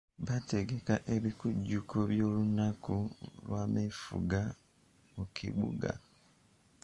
Baategeka 0.25 0.95
ebikujjuko 1.15 1.97
by'olunaku 2.11 2.95
lw'ameefuga 3.45 4.41
mu 5.15 5.23
kibuga. 5.35 5.91